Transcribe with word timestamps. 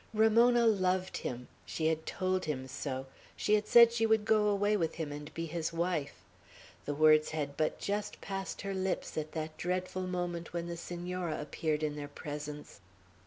Ramona 0.15 0.65
loved 0.65 1.17
him. 1.17 1.47
She 1.63 1.85
had 1.85 2.07
told 2.07 2.45
him 2.45 2.67
so. 2.67 3.05
She 3.35 3.53
had 3.53 3.67
said 3.67 3.93
she 3.93 4.07
would 4.07 4.25
go 4.25 4.47
away 4.47 4.75
with 4.75 4.95
him 4.95 5.11
and 5.11 5.31
be 5.35 5.45
his 5.45 5.71
wife. 5.71 6.15
The 6.85 6.95
words 6.95 7.29
had 7.29 7.55
but 7.55 7.77
just 7.77 8.19
passed 8.19 8.61
her 8.63 8.73
lips, 8.73 9.15
at 9.15 9.33
that 9.33 9.57
dreadful 9.57 10.07
moment 10.07 10.53
when 10.53 10.65
the 10.65 10.75
Senora 10.75 11.39
appeared 11.39 11.83
in 11.83 11.95
their 11.95 12.07
presence. 12.07 12.79